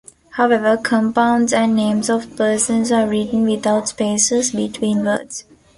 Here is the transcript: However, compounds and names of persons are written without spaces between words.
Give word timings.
However, 0.31 0.77
compounds 0.77 1.53
and 1.53 1.75
names 1.75 2.09
of 2.09 2.35
persons 2.35 2.91
are 2.91 3.07
written 3.07 3.43
without 3.45 3.87
spaces 3.89 4.49
between 4.51 5.05
words. 5.05 5.43